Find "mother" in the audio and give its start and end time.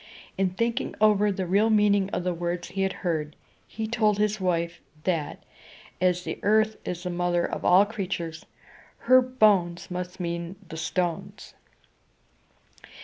7.11-7.45